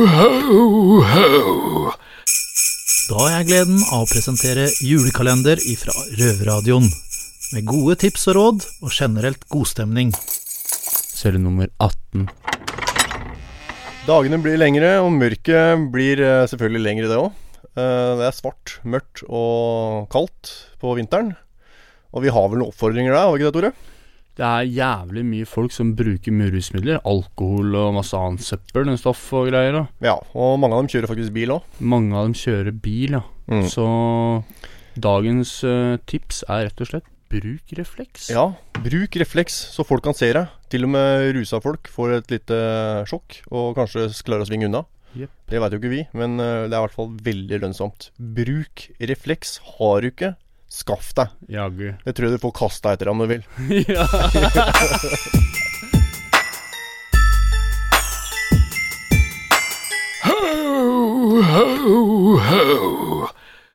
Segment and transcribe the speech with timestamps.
[0.00, 1.90] Ho, ho.
[3.10, 6.86] Da har jeg gleden av å presentere julekalender ifra Røverradioen.
[7.52, 10.14] Med gode tips og råd, og generelt godstemning.
[10.16, 12.30] Celle nummer 18.
[14.06, 17.36] Dagene blir lengre, og mørket blir eh, selvfølgelig lengre, det òg.
[17.76, 21.34] Det er svart, mørkt og kaldt på vinteren.
[22.16, 23.99] Og vi har vel noen oppfordringer der, har vi ikke det, Tore?
[24.38, 27.00] Det er jævlig mye folk som bruker mye rusmidler.
[27.08, 29.76] Alkohol og masse annet søppel, og stoff og greier.
[29.76, 29.84] Da.
[30.12, 31.80] Ja, og mange av dem kjører faktisk bil òg.
[31.82, 33.24] Mange av dem kjører bil, ja.
[33.50, 33.66] Mm.
[33.68, 33.86] Så
[35.00, 38.30] dagens uh, tips er rett og slett bruk refleks.
[38.32, 38.48] Ja,
[38.82, 40.50] bruk refleks så folk kan se deg.
[40.70, 42.58] Til og med rusa folk får et lite
[43.10, 44.84] sjokk, og kanskje klarer å svinge unna.
[45.18, 45.30] Yep.
[45.50, 48.10] Det veit jo ikke vi, men eh, det er i hvert fall veldig lønnsomt.
[48.38, 49.56] Bruk refleks.
[49.78, 50.34] Har du ikke,
[50.70, 51.34] skaff deg.
[51.50, 51.92] Jaggu.
[52.04, 53.44] Det tror jeg du får kasta etter ham om du vil.
[53.90, 54.06] ja.
[60.24, 62.99] Ho, ho, ho.